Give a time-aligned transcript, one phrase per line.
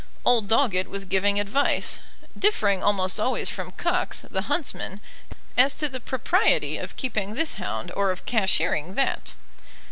[0.25, 1.99] Old Doggett was giving advice,
[2.35, 4.99] differing almost always from Cox, the huntsman,
[5.55, 9.33] as to the propriety of keeping this hound or of cashiering that.